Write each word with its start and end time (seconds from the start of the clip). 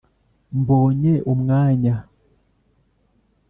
mbonye 0.59 1.13
umwanya 1.31 1.95